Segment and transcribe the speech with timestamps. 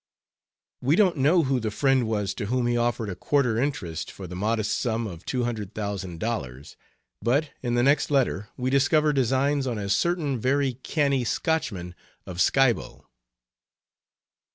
[0.81, 4.25] We don't know who the friend was to whom he offered a quarter interest for
[4.25, 6.75] the modest sum of two hundred thousand dollars.
[7.21, 11.93] But in the next letter we discover designs on a certain very canny Scotchman
[12.25, 13.05] of Skibo.